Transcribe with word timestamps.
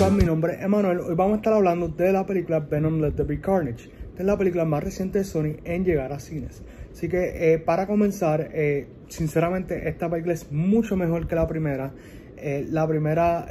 Mi 0.00 0.24
nombre 0.24 0.54
es 0.54 0.62
Emanuel. 0.62 1.00
Hoy 1.00 1.14
vamos 1.14 1.34
a 1.34 1.36
estar 1.36 1.52
hablando 1.52 1.88
de 1.88 2.10
la 2.10 2.24
película 2.24 2.60
Venom 2.60 3.02
Let 3.02 3.12
There 3.12 3.28
Be 3.28 3.38
Carnage. 3.38 3.90
Esta 4.08 4.22
es 4.22 4.24
la 4.24 4.38
película 4.38 4.64
más 4.64 4.82
reciente 4.82 5.18
de 5.18 5.24
Sony 5.24 5.56
en 5.64 5.84
llegar 5.84 6.10
a 6.14 6.18
cines. 6.18 6.62
Así 6.90 7.06
que 7.06 7.52
eh, 7.52 7.58
para 7.58 7.86
comenzar, 7.86 8.48
eh, 8.54 8.86
sinceramente 9.08 9.90
esta 9.90 10.08
película 10.08 10.32
es 10.32 10.50
mucho 10.50 10.96
mejor 10.96 11.28
que 11.28 11.34
la 11.34 11.46
primera. 11.46 11.92
Eh, 12.38 12.66
la 12.70 12.88
primera 12.88 13.46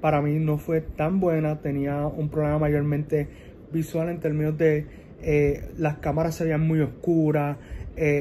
para 0.00 0.20
mí 0.20 0.40
no 0.40 0.58
fue 0.58 0.80
tan 0.80 1.20
buena, 1.20 1.60
tenía 1.60 2.04
un 2.04 2.30
problema 2.30 2.58
mayormente 2.58 3.28
visual 3.72 4.08
en 4.08 4.18
términos 4.18 4.58
de 4.58 4.86
las 5.78 5.98
cámaras 5.98 6.34
se 6.34 6.44
veían 6.44 6.66
muy 6.66 6.80
oscuras, 6.80 7.58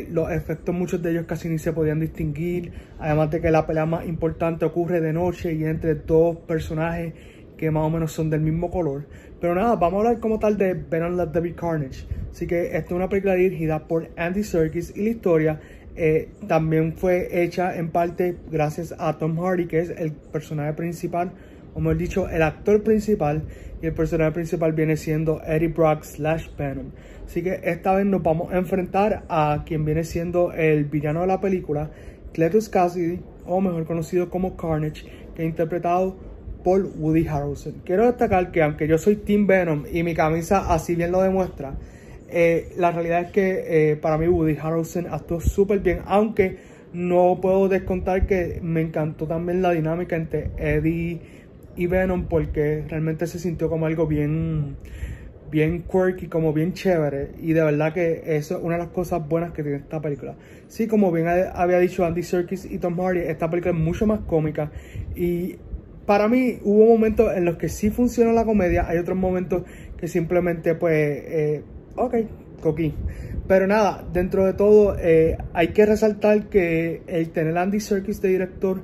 los 0.10 0.32
efectos, 0.32 0.76
muchos 0.76 1.02
de 1.02 1.12
ellos 1.12 1.26
casi 1.26 1.50
ni 1.50 1.58
se 1.58 1.74
podían 1.74 2.00
distinguir. 2.00 2.74
Además 3.00 3.32
de 3.32 3.42
que 3.42 3.50
la 3.50 3.66
pelea 3.66 3.88
más 3.88 4.06
importante 4.06 4.66
ocurre 4.66 5.02
de 5.02 5.14
noche 5.14 5.54
y 5.54 5.64
entre 5.64 5.96
dos 5.96 6.38
personajes 6.40 7.14
que 7.60 7.70
más 7.72 7.84
o 7.84 7.90
menos 7.90 8.14
son 8.14 8.30
del 8.30 8.40
mismo 8.40 8.72
color. 8.72 9.06
Pero 9.42 9.54
nada, 9.54 9.76
vamos 9.76 9.96
a 9.96 10.08
hablar 10.08 10.22
como 10.22 10.40
tal 10.40 10.58
de 10.58 10.74
Venom 10.74 11.18
Let 11.18 11.28
There 11.28 11.42
Be 11.42 11.54
Carnage. 11.54 12.06
Así 12.32 12.48
que 12.48 12.68
esta 12.68 12.78
es 12.78 12.92
una 12.92 13.10
película 13.10 13.36
dirigida 13.36 13.86
por 13.86 14.08
Andy 14.16 14.46
Serkis 14.46 14.96
y 14.96 15.04
la 15.04 15.10
historia 15.10 15.60
eh, 15.98 16.30
también 16.48 16.94
fue 16.94 17.44
hecha 17.44 17.76
en 17.78 17.90
parte 17.90 18.38
gracias 18.50 18.96
a 18.98 19.18
Tom 19.18 19.38
Hardy, 19.38 19.68
que 19.68 19.80
es 19.80 19.90
el 19.90 20.14
personaje 20.14 20.72
principal, 20.72 21.34
o 21.74 21.82
mejor 21.82 21.98
dicho, 21.98 22.30
el 22.30 22.42
actor 22.44 22.82
principal. 22.82 23.44
Y 23.82 23.88
el 23.88 23.94
personaje 23.94 24.32
principal 24.32 24.72
viene 24.72 24.96
siendo 24.96 25.42
Eddie 25.44 25.68
Brock 25.68 26.04
slash 26.04 26.48
Venom. 26.58 26.92
Así 27.26 27.44
que 27.44 27.60
esta 27.64 27.94
vez 27.94 28.06
nos 28.06 28.24
vamos 28.24 28.54
a 28.54 28.58
enfrentar 28.58 29.24
a 29.28 29.64
quien 29.66 29.84
viene 29.84 30.06
siendo 30.06 30.54
el 30.54 30.86
villano 30.86 31.22
de 31.22 31.28
la 31.28 31.42
película, 31.42 31.92
Cletus 32.32 32.70
Cassidy, 32.70 33.20
o 33.46 33.60
mejor 33.60 33.86
conocido 33.86 34.30
como 34.30 34.56
Carnage, 34.56 35.04
que 35.36 35.44
es 35.44 35.50
interpretado 35.50 36.29
por 36.64 36.84
Woody 36.98 37.28
Harrelson. 37.28 37.82
Quiero 37.86 38.06
destacar 38.06 38.52
que 38.52 38.62
aunque 38.62 38.88
yo 38.88 38.98
soy 38.98 39.18
Team 39.18 39.48
Venom 39.48 39.86
y 39.92 40.04
mi 40.04 40.14
camisa 40.14 40.74
así 40.74 40.96
bien 40.96 41.12
lo 41.12 41.22
demuestra, 41.22 41.76
eh, 42.30 42.74
la 42.78 42.92
realidad 42.92 43.22
es 43.22 43.32
que 43.32 43.92
eh, 43.92 43.96
para 43.96 44.18
mí 44.18 44.28
Woody 44.28 44.58
Harrelson 44.62 45.08
actuó 45.10 45.40
súper 45.42 45.80
bien, 45.80 46.02
aunque 46.06 46.58
no 46.94 47.40
puedo 47.42 47.70
descontar 47.70 48.26
que 48.26 48.60
me 48.62 48.82
encantó 48.82 49.28
también 49.28 49.62
la 49.62 49.72
dinámica 49.72 50.16
entre 50.16 50.52
Eddie 50.58 51.20
y 51.76 51.88
Venom 51.88 52.26
porque 52.26 52.84
realmente 52.88 53.28
se 53.28 53.40
sintió 53.40 53.70
como 53.70 53.86
algo 53.86 54.08
bien 54.08 54.76
bien 55.50 55.84
quirky, 55.84 56.28
como 56.28 56.54
bien 56.54 56.74
chévere. 56.74 57.32
Y 57.42 57.54
de 57.54 57.64
verdad 57.64 57.94
que 57.94 58.22
eso 58.26 58.58
es 58.58 58.64
una 58.64 58.76
de 58.76 58.84
las 58.84 58.90
cosas 58.90 59.28
buenas 59.28 59.52
que 59.52 59.64
tiene 59.64 59.80
esta 59.80 60.02
película. 60.02 60.36
Sí, 60.68 60.88
como 60.88 61.12
bien 61.12 61.28
había 61.28 61.80
dicho 61.80 62.06
Andy 62.06 62.24
Serkis 62.24 62.66
y 62.66 62.78
Tom 62.78 63.00
Hardy, 63.00 63.22
esta 63.22 63.50
película 63.50 63.74
es 63.74 63.80
mucho 63.80 64.06
más 64.06 64.20
cómica. 64.22 64.72
Y 65.16 65.56
para 66.10 66.28
mí 66.28 66.58
hubo 66.64 66.88
momentos 66.88 67.32
en 67.38 67.46
los 67.46 67.58
que 67.58 67.70
sí 67.70 67.92
funciona 67.92 68.34
la 68.34 68.44
comedia, 68.44 68.88
hay 68.90 68.98
otros 68.98 69.16
momentos 69.16 69.62
que 69.96 70.08
simplemente 70.08 70.74
pues, 70.74 70.96
eh, 70.96 71.64
ok, 71.96 72.16
coquí. 72.64 72.96
Pero 73.48 73.68
nada, 73.68 74.04
dentro 74.12 74.44
de 74.48 74.54
todo 74.54 74.98
eh, 74.98 75.38
hay 75.54 75.68
que 75.68 75.86
resaltar 75.86 76.50
que 76.50 77.04
el 77.06 77.30
tener 77.30 77.56
Andy 77.56 77.80
Serkis 77.80 78.24
de 78.24 78.30
director 78.30 78.82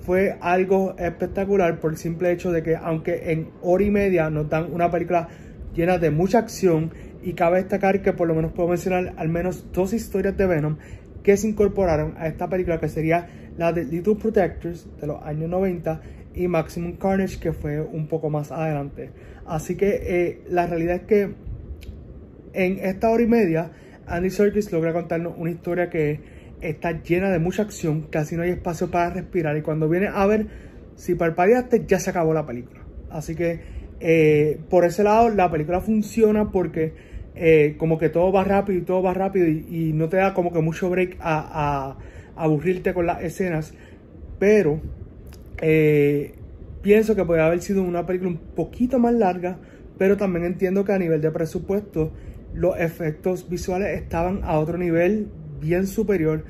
fue 0.00 0.38
algo 0.40 0.96
espectacular 0.98 1.78
por 1.78 1.92
el 1.92 1.98
simple 1.98 2.32
hecho 2.32 2.50
de 2.50 2.64
que 2.64 2.74
aunque 2.74 3.30
en 3.30 3.50
hora 3.62 3.84
y 3.84 3.90
media 3.92 4.28
nos 4.28 4.50
dan 4.50 4.72
una 4.72 4.90
película 4.90 5.28
llena 5.72 5.98
de 5.98 6.10
mucha 6.10 6.40
acción 6.40 6.90
y 7.22 7.34
cabe 7.34 7.58
destacar 7.58 8.02
que 8.02 8.12
por 8.12 8.26
lo 8.26 8.34
menos 8.34 8.50
puedo 8.50 8.70
mencionar 8.70 9.14
al 9.18 9.28
menos 9.28 9.70
dos 9.72 9.92
historias 9.92 10.36
de 10.36 10.48
Venom 10.48 10.78
que 11.22 11.36
se 11.36 11.46
incorporaron 11.46 12.14
a 12.18 12.26
esta 12.26 12.48
película 12.48 12.80
que 12.80 12.88
sería 12.88 13.28
la 13.56 13.72
de 13.72 13.84
Little 13.84 14.16
Protectors 14.16 14.88
de 15.00 15.06
los 15.06 15.22
años 15.22 15.48
90 15.48 16.00
y 16.34 16.48
Maximum 16.48 16.96
Carnage 16.96 17.38
que 17.38 17.52
fue 17.52 17.80
un 17.80 18.06
poco 18.06 18.30
más 18.30 18.52
adelante. 18.52 19.10
Así 19.46 19.76
que 19.76 20.00
eh, 20.02 20.42
la 20.48 20.66
realidad 20.66 20.96
es 20.96 21.02
que 21.02 21.34
en 22.52 22.78
esta 22.78 23.10
hora 23.10 23.22
y 23.22 23.26
media 23.26 23.72
Andy 24.06 24.30
Serkis 24.30 24.72
logra 24.72 24.92
contarnos 24.92 25.34
una 25.36 25.50
historia 25.50 25.88
que 25.90 26.20
está 26.60 27.02
llena 27.02 27.30
de 27.30 27.38
mucha 27.38 27.62
acción, 27.62 28.08
casi 28.10 28.36
no 28.36 28.42
hay 28.42 28.50
espacio 28.50 28.90
para 28.90 29.10
respirar 29.10 29.56
y 29.56 29.62
cuando 29.62 29.88
viene 29.88 30.08
a 30.12 30.26
ver 30.26 30.46
si 30.94 31.14
parpadeaste 31.14 31.84
ya 31.86 31.98
se 31.98 32.10
acabó 32.10 32.34
la 32.34 32.46
película. 32.46 32.80
Así 33.10 33.34
que 33.34 33.60
eh, 34.00 34.58
por 34.70 34.84
ese 34.84 35.04
lado, 35.04 35.28
la 35.28 35.50
película 35.50 35.80
funciona 35.80 36.50
porque 36.50 36.94
eh, 37.34 37.76
como 37.78 37.98
que 37.98 38.08
todo 38.08 38.32
va 38.32 38.44
rápido 38.44 38.78
y 38.78 38.82
todo 38.82 39.02
va 39.02 39.14
rápido 39.14 39.46
y, 39.46 39.92
no 39.94 40.08
te 40.08 40.16
da 40.16 40.34
como 40.34 40.52
que 40.52 40.60
mucho 40.60 40.88
break 40.90 41.18
a, 41.20 41.96
aburrirte 42.34 42.94
con 42.94 43.06
las 43.06 43.22
escenas. 43.22 43.74
Pero 44.38 44.80
eh, 45.60 46.34
pienso 46.82 47.14
que 47.14 47.24
puede 47.24 47.42
haber 47.42 47.60
sido 47.62 47.82
una 47.82 48.06
película 48.06 48.30
un 48.30 48.38
poquito 48.38 48.98
más 48.98 49.14
larga, 49.14 49.58
pero 49.98 50.16
también 50.16 50.44
entiendo 50.44 50.84
que 50.84 50.92
a 50.92 50.98
nivel 50.98 51.20
de 51.20 51.30
presupuesto 51.30 52.12
los 52.54 52.78
efectos 52.78 53.48
visuales 53.48 54.00
estaban 54.00 54.40
a 54.44 54.58
otro 54.58 54.78
nivel 54.78 55.28
bien 55.60 55.86
superior. 55.86 56.44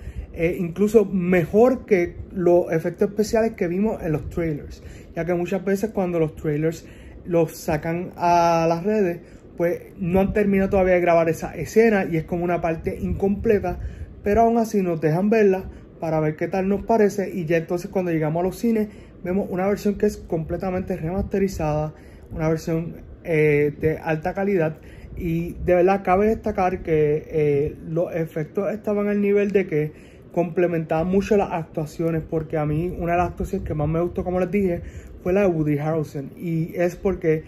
incluso 0.58 1.04
mejor 1.04 1.84
que 1.84 2.16
los 2.32 2.72
efectos 2.72 3.10
especiales 3.10 3.52
que 3.52 3.66
vimos 3.66 4.00
en 4.02 4.12
los 4.12 4.30
trailers. 4.30 4.82
Ya 5.14 5.24
que 5.24 5.34
muchas 5.34 5.64
veces 5.64 5.90
cuando 5.90 6.18
los 6.18 6.36
trailers 6.36 6.86
los 7.26 7.56
sacan 7.56 8.12
a 8.16 8.66
las 8.68 8.84
redes, 8.84 9.20
pues 9.56 9.82
no 9.98 10.20
han 10.20 10.32
terminado 10.32 10.70
todavía 10.70 10.94
de 10.94 11.00
grabar 11.00 11.28
esa 11.28 11.54
escena 11.54 12.06
y 12.10 12.16
es 12.16 12.24
como 12.24 12.44
una 12.44 12.60
parte 12.60 12.98
incompleta, 12.98 13.78
pero 14.22 14.42
aún 14.42 14.56
así 14.56 14.80
nos 14.82 15.00
dejan 15.00 15.28
verla 15.28 15.64
para 16.00 16.18
ver 16.18 16.36
qué 16.36 16.48
tal 16.48 16.68
nos 16.68 16.84
parece 16.84 17.30
y 17.32 17.44
ya 17.44 17.58
entonces 17.58 17.90
cuando 17.90 18.10
llegamos 18.10 18.40
a 18.40 18.44
los 18.44 18.56
cines 18.56 18.88
vemos 19.22 19.46
una 19.50 19.66
versión 19.66 19.96
que 19.96 20.06
es 20.06 20.16
completamente 20.16 20.96
remasterizada, 20.96 21.92
una 22.32 22.48
versión 22.48 22.96
eh, 23.22 23.72
de 23.80 23.98
alta 23.98 24.34
calidad 24.34 24.78
y 25.16 25.52
de 25.64 25.74
verdad 25.74 26.02
cabe 26.02 26.28
destacar 26.28 26.82
que 26.82 27.24
eh, 27.28 27.76
los 27.88 28.14
efectos 28.14 28.72
estaban 28.72 29.08
al 29.08 29.20
nivel 29.20 29.50
de 29.50 29.66
que 29.66 29.92
complementaban 30.32 31.08
mucho 31.08 31.36
las 31.36 31.52
actuaciones 31.52 32.22
porque 32.28 32.56
a 32.56 32.64
mí 32.64 32.94
una 32.98 33.12
de 33.12 33.18
las 33.18 33.28
actuaciones 33.30 33.66
que 33.66 33.74
más 33.74 33.88
me 33.88 34.00
gustó 34.00 34.24
como 34.24 34.40
les 34.40 34.50
dije 34.50 34.80
fue 35.22 35.32
la 35.32 35.42
de 35.42 35.48
Woody 35.48 35.78
Harrelson 35.78 36.30
y 36.38 36.72
es 36.74 36.96
porque 36.96 37.44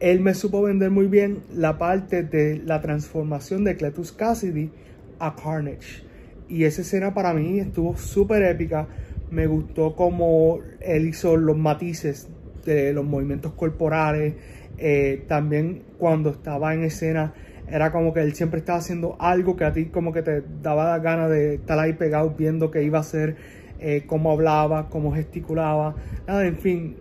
él 0.00 0.20
me 0.20 0.34
supo 0.34 0.62
vender 0.62 0.90
muy 0.90 1.06
bien 1.06 1.38
la 1.52 1.78
parte 1.78 2.22
de 2.22 2.62
la 2.64 2.80
transformación 2.80 3.64
de 3.64 3.76
Cletus 3.76 4.12
Cassidy 4.12 4.70
a 5.18 5.34
Carnage. 5.34 6.07
Y 6.48 6.64
esa 6.64 6.80
escena 6.80 7.12
para 7.12 7.34
mí 7.34 7.60
estuvo 7.60 7.96
súper 7.96 8.42
épica. 8.42 8.88
Me 9.30 9.46
gustó 9.46 9.94
como 9.94 10.60
él 10.80 11.08
hizo 11.08 11.36
los 11.36 11.56
matices 11.56 12.28
de 12.64 12.92
los 12.92 13.04
movimientos 13.04 13.52
corporales. 13.52 14.34
Eh, 14.78 15.24
también 15.26 15.82
cuando 15.98 16.30
estaba 16.30 16.72
en 16.72 16.84
escena 16.84 17.34
era 17.68 17.90
como 17.90 18.14
que 18.14 18.20
él 18.20 18.34
siempre 18.34 18.60
estaba 18.60 18.78
haciendo 18.78 19.16
algo 19.18 19.56
que 19.56 19.64
a 19.64 19.72
ti 19.72 19.86
como 19.86 20.12
que 20.12 20.22
te 20.22 20.42
daba 20.62 20.90
la 20.90 20.98
gana 21.00 21.28
de 21.28 21.54
estar 21.54 21.78
ahí 21.78 21.94
pegado 21.94 22.30
viendo 22.30 22.70
qué 22.70 22.82
iba 22.82 22.98
a 22.98 23.00
hacer, 23.02 23.36
eh, 23.80 24.04
cómo 24.06 24.32
hablaba, 24.32 24.88
cómo 24.88 25.12
gesticulaba. 25.12 25.96
Nada, 26.26 26.46
en 26.46 26.56
fin, 26.56 26.96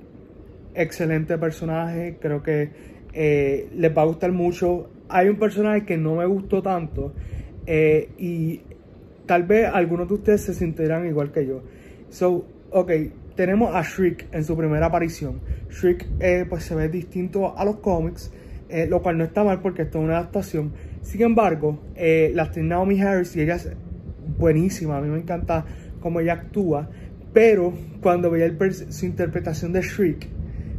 excelente 0.73 1.37
personaje, 1.37 2.17
creo 2.19 2.43
que 2.43 2.71
eh, 3.13 3.69
les 3.75 3.95
va 3.95 4.01
a 4.01 4.05
gustar 4.05 4.33
mucho. 4.33 4.89
Hay 5.07 5.29
un 5.29 5.37
personaje 5.37 5.85
que 5.85 5.95
no 5.95 6.15
me 6.15 6.25
gustó 6.25 6.61
tanto 6.61 7.13
y 8.17 8.61
tal 9.27 9.43
vez 9.43 9.69
algunos 9.71 10.07
de 10.07 10.15
ustedes 10.15 10.41
se 10.41 10.53
sentirán 10.55 11.05
igual 11.05 11.31
que 11.31 11.45
yo. 11.45 11.61
So, 12.09 12.47
ok, 12.71 12.91
tenemos 13.35 13.75
a 13.75 13.83
Shriek 13.83 14.27
en 14.31 14.43
su 14.43 14.57
primera 14.57 14.87
aparición. 14.87 15.41
Shriek 15.69 16.07
eh, 16.19 16.45
pues 16.49 16.63
se 16.63 16.73
ve 16.73 16.89
distinto 16.89 17.55
a 17.55 17.63
los 17.63 17.77
cómics, 17.77 18.31
lo 18.89 19.01
cual 19.01 19.17
no 19.17 19.23
está 19.23 19.43
mal 19.43 19.61
porque 19.61 19.83
esto 19.83 19.99
es 19.99 20.03
una 20.05 20.17
adaptación. 20.17 20.73
Sin 21.01 21.21
embargo, 21.21 21.79
la 21.95 22.43
actriz 22.43 22.65
Naomi 22.65 22.99
Harris 22.99 23.35
y 23.35 23.41
ella 23.41 23.55
es 23.55 23.69
buenísima, 24.37 24.97
a 24.97 25.01
mí 25.01 25.09
me 25.09 25.19
encanta 25.19 25.65
cómo 26.01 26.19
ella 26.19 26.33
actúa, 26.33 26.89
pero 27.33 27.73
cuando 28.01 28.29
veía 28.29 28.51
su 28.89 29.05
interpretación 29.05 29.73
de 29.73 29.81
Shriek, 29.81 30.27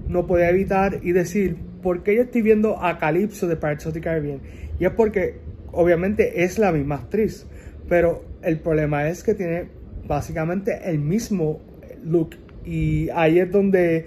no 0.08 0.26
podía 0.26 0.50
evitar 0.50 1.00
y 1.02 1.12
decir, 1.12 1.56
¿por 1.82 2.02
qué 2.02 2.16
yo 2.16 2.22
estoy 2.22 2.42
viendo 2.42 2.82
a 2.82 2.98
Calypso 2.98 3.46
de 3.46 3.56
Pirates 3.56 3.86
of 3.86 3.98
Caribbean? 4.00 4.40
Y 4.78 4.84
es 4.84 4.90
porque 4.92 5.36
obviamente 5.72 6.44
es 6.44 6.58
la 6.58 6.72
misma 6.72 6.96
actriz, 6.96 7.46
pero 7.88 8.24
el 8.42 8.58
problema 8.60 9.08
es 9.08 9.22
que 9.22 9.34
tiene 9.34 9.68
básicamente 10.06 10.80
el 10.84 10.98
mismo 10.98 11.60
look 12.04 12.36
y 12.64 13.08
ahí 13.10 13.38
es 13.38 13.50
donde 13.50 14.06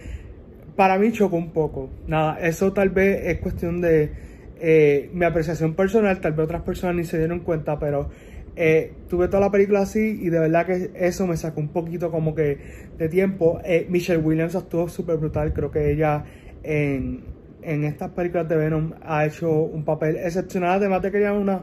para 0.76 0.98
mí 0.98 1.12
chocó 1.12 1.36
un 1.36 1.52
poco. 1.52 1.90
Nada, 2.08 2.40
eso 2.40 2.74
tal 2.74 2.90
vez 2.90 3.22
es 3.26 3.40
cuestión 3.40 3.82
de 3.82 4.12
eh, 4.60 5.10
mi 5.14 5.26
apreciación 5.26 5.74
personal, 5.74 6.20
tal 6.22 6.34
vez 6.34 6.46
otras 6.46 6.62
personas 6.62 6.96
ni 6.96 7.04
se 7.04 7.18
dieron 7.18 7.40
cuenta, 7.40 7.80
pero 7.80 8.10
eh, 8.56 8.94
tuve 9.10 9.28
toda 9.28 9.40
la 9.40 9.52
película 9.52 9.82
así 9.82 10.20
y 10.22 10.30
de 10.30 10.40
verdad 10.40 10.66
que 10.66 10.92
eso 10.96 11.26
me 11.26 11.38
sacó 11.38 11.62
un 11.62 11.70
poquito 11.70 12.12
como 12.12 12.36
que 12.36 12.58
de 12.98 13.10
tiempo. 13.10 13.60
Eh, 13.64 13.88
Michelle 13.90 14.20
Williams 14.20 14.56
actuó 14.56 14.88
súper 14.88 15.18
brutal, 15.18 15.54
creo 15.54 15.72
que 15.72 15.92
ella 15.92 16.24
en, 16.64 17.24
en 17.62 17.84
estas 17.84 18.12
películas 18.12 18.48
de 18.48 18.58
Venom 18.58 18.94
ha 19.04 19.26
hecho 19.26 19.52
un 19.52 19.84
papel 19.84 20.18
excepcional, 20.18 20.72
además 20.78 21.02
de 21.02 21.12
que 21.12 21.18
ella 21.18 21.34
es 21.34 21.42
una 21.42 21.62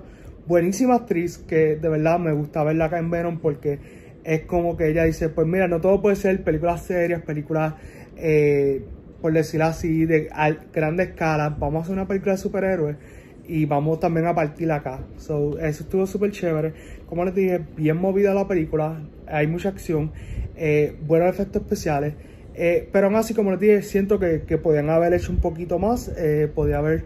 buenísima 0.49 0.95
actriz 0.97 1.39
que 1.39 1.77
de 1.77 1.89
verdad 1.89 2.19
me 2.19 2.33
gusta 2.33 2.65
verla 2.65 2.87
acá 2.87 2.99
en 2.99 3.11
Venom 3.11 3.39
porque 3.39 3.79
es 4.25 4.43
como 4.43 4.77
que 4.77 4.89
ella 4.89 5.05
dice, 5.05 5.29
pues 5.29 5.47
mira, 5.47 5.69
no 5.69 5.81
todo 5.81 6.03
puede 6.03 6.17
ser 6.17 6.43
películas 6.43 6.83
serias, 6.83 7.23
películas 7.23 7.75
eh, 8.17 8.83
por 9.21 9.33
decirlo 9.33 9.67
así, 9.67 10.07
de 10.07 10.29
grande 10.73 11.05
escala. 11.05 11.51
Vamos 11.51 11.81
a 11.81 11.83
hacer 11.85 11.95
una 11.95 12.07
película 12.07 12.33
de 12.33 12.39
superhéroes 12.39 12.97
y 13.47 13.65
vamos 13.65 13.99
también 14.01 14.27
a 14.27 14.35
partir 14.35 14.71
acá. 14.71 15.01
So, 15.17 15.59
eso 15.59 15.85
estuvo 15.85 16.07
súper 16.07 16.31
chévere. 16.31 16.73
Como 17.07 17.25
les 17.25 17.35
dije, 17.35 17.61
bien 17.77 17.97
movida 17.97 18.35
la 18.35 18.47
película, 18.47 19.01
hay 19.27 19.47
mucha 19.47 19.71
acción, 19.71 20.13
eh, 20.57 20.97
buenos 21.07 21.31
efectos 21.31 21.63
especiales. 21.63 22.15
Eh, 22.55 22.89
pero 22.93 23.07
aún 23.07 23.17
así, 23.17 23.35
como 23.35 23.53
les 23.53 23.61
dije, 23.61 23.83
siento 23.83 24.19
que, 24.19 24.43
que 24.43 24.59
podían 24.59 24.91
haber 24.91 25.15
hecho 25.15 25.33
un 25.33 25.39
poquito 25.39 25.79
más, 25.79 26.13
eh, 26.17 26.51
podía 26.53 26.79
haber 26.79 27.05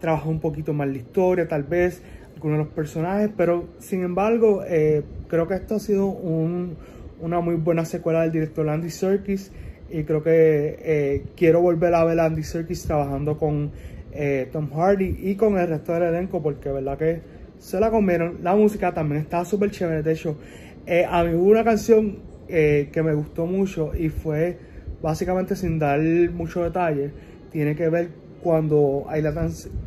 trabajado 0.00 0.30
un 0.30 0.40
poquito 0.40 0.72
más 0.72 0.88
la 0.88 0.96
historia, 0.96 1.48
tal 1.48 1.64
vez, 1.64 2.02
algunos 2.44 2.58
de 2.58 2.64
los 2.66 2.74
personajes, 2.74 3.30
pero 3.34 3.64
sin 3.78 4.02
embargo, 4.02 4.62
eh, 4.68 5.02
creo 5.28 5.48
que 5.48 5.54
esto 5.54 5.76
ha 5.76 5.78
sido 5.78 6.08
un, 6.08 6.76
una 7.22 7.40
muy 7.40 7.54
buena 7.54 7.86
secuela 7.86 8.20
del 8.20 8.32
director 8.32 8.68
Andy 8.68 8.90
Serkis 8.90 9.50
y 9.90 10.04
creo 10.04 10.22
que 10.22 10.76
eh, 10.78 11.22
quiero 11.36 11.62
volver 11.62 11.94
a 11.94 12.04
ver 12.04 12.20
a 12.20 12.26
Andy 12.26 12.42
Serkis 12.42 12.82
trabajando 12.82 13.38
con 13.38 13.70
eh, 14.12 14.50
Tom 14.52 14.68
Hardy 14.74 15.20
y 15.22 15.36
con 15.36 15.56
el 15.56 15.68
resto 15.68 15.94
del 15.94 16.02
elenco 16.02 16.42
porque 16.42 16.68
verdad 16.68 16.98
que 16.98 17.22
se 17.58 17.80
la 17.80 17.90
comieron. 17.90 18.40
La 18.42 18.54
música 18.54 18.92
también 18.92 19.22
estaba 19.22 19.46
súper 19.46 19.70
chévere, 19.70 20.02
de 20.02 20.12
hecho, 20.12 20.36
eh, 20.84 21.06
a 21.08 21.24
mí 21.24 21.34
hubo 21.34 21.50
una 21.50 21.64
canción 21.64 22.34
que 22.46 23.02
me 23.02 23.14
gustó 23.14 23.46
mucho 23.46 23.92
y 23.98 24.10
fue 24.10 24.58
básicamente 25.00 25.56
sin 25.56 25.78
dar 25.78 25.98
mucho 26.30 26.62
detalle, 26.62 27.10
tiene 27.50 27.74
que 27.74 27.88
ver 27.88 28.10
cuando 28.44 29.06
hay 29.08 29.22
la 29.22 29.32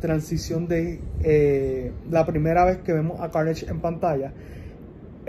transición 0.00 0.68
de 0.68 1.00
la 2.10 2.26
primera 2.26 2.66
vez 2.66 2.78
que 2.78 2.92
vemos 2.92 3.20
a 3.20 3.30
Carnage 3.30 3.70
en 3.70 3.80
pantalla 3.80 4.32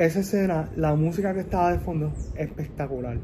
esa 0.06 0.22
escena, 0.22 0.70
la 0.76 0.96
música 0.96 1.34
que 1.34 1.42
estaba 1.42 1.74
de 1.74 1.80
fondo, 1.80 2.14
espectacular. 2.36 3.18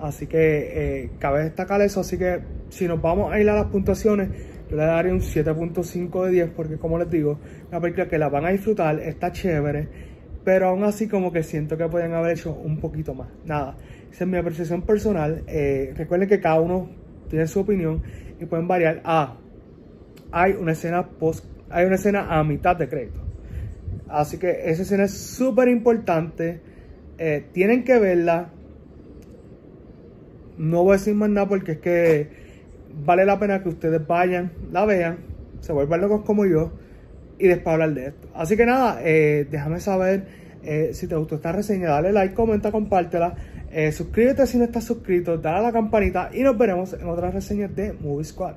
Así 0.00 0.26
que 0.26 1.02
eh, 1.02 1.10
cabe 1.18 1.44
destacar 1.44 1.80
eso. 1.82 2.00
Así 2.00 2.16
que 2.16 2.40
si 2.70 2.88
nos 2.88 3.00
vamos 3.00 3.32
a 3.32 3.38
ir 3.40 3.48
a 3.50 3.54
las 3.54 3.66
puntuaciones, 3.66 4.30
yo 4.70 4.76
le 4.76 4.84
daría 4.84 5.12
un 5.12 5.20
7.5 5.20 6.24
de 6.24 6.30
10 6.30 6.50
porque 6.50 6.76
como 6.78 6.98
les 6.98 7.10
digo, 7.10 7.38
una 7.68 7.80
película 7.80 8.08
que 8.08 8.18
la 8.18 8.28
van 8.28 8.46
a 8.46 8.50
disfrutar, 8.50 8.98
está 9.00 9.32
chévere, 9.32 9.88
pero 10.44 10.68
aún 10.68 10.84
así 10.84 11.08
como 11.08 11.30
que 11.30 11.42
siento 11.42 11.76
que 11.76 11.86
pueden 11.88 12.14
haber 12.14 12.32
hecho 12.32 12.54
un 12.54 12.78
poquito 12.80 13.14
más. 13.14 13.28
Nada, 13.44 13.76
esa 14.10 14.24
es 14.24 14.30
mi 14.30 14.38
apreciación 14.38 14.82
personal. 14.82 15.42
Eh, 15.46 15.92
recuerden 15.94 16.28
que 16.28 16.40
cada 16.40 16.60
uno 16.60 16.88
tiene 17.28 17.46
su 17.46 17.60
opinión 17.60 18.02
y 18.40 18.46
pueden 18.46 18.66
variar. 18.66 19.02
Ah, 19.04 19.36
hay 20.34 20.52
una 20.52 20.72
escena 20.72 21.06
post, 21.06 21.44
hay 21.70 21.86
una 21.86 21.94
escena 21.94 22.26
a 22.28 22.42
mitad 22.42 22.74
de 22.74 22.88
crédito. 22.88 23.20
Así 24.08 24.36
que 24.36 24.68
esa 24.68 24.82
escena 24.82 25.04
es 25.04 25.12
súper 25.12 25.68
importante. 25.68 26.60
Eh, 27.18 27.46
tienen 27.52 27.84
que 27.84 28.00
verla. 28.00 28.50
No 30.58 30.82
voy 30.82 30.94
a 30.94 30.98
decir 30.98 31.14
más 31.14 31.30
nada 31.30 31.48
porque 31.48 31.72
es 31.72 31.78
que 31.78 32.28
vale 33.04 33.24
la 33.24 33.38
pena 33.38 33.62
que 33.62 33.68
ustedes 33.68 34.04
vayan, 34.06 34.52
la 34.72 34.84
vean, 34.84 35.18
se 35.60 35.72
vuelvan 35.72 36.00
locos 36.00 36.22
como 36.24 36.46
yo 36.46 36.72
y 37.38 37.46
después 37.46 37.72
hablar 37.72 37.94
de 37.94 38.06
esto. 38.06 38.28
Así 38.34 38.56
que 38.56 38.66
nada, 38.66 39.00
eh, 39.02 39.46
déjame 39.48 39.78
saber 39.78 40.26
eh, 40.64 40.90
si 40.94 41.06
te 41.06 41.14
gustó 41.14 41.36
esta 41.36 41.52
reseña, 41.52 41.90
dale 41.90 42.12
like, 42.12 42.34
comenta, 42.34 42.72
compártela. 42.72 43.36
suscríbete 43.92 44.46
si 44.46 44.58
no 44.58 44.64
estás 44.64 44.84
suscrito, 44.84 45.38
dale 45.38 45.58
a 45.58 45.62
la 45.62 45.72
campanita 45.72 46.30
y 46.32 46.42
nos 46.42 46.58
veremos 46.58 46.92
en 46.92 47.08
otras 47.08 47.34
reseñas 47.34 47.74
de 47.74 47.92
Movie 47.92 48.24
Squad. 48.24 48.54